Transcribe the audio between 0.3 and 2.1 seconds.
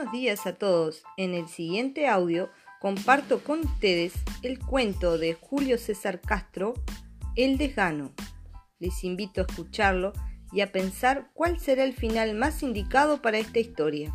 a todos. En el siguiente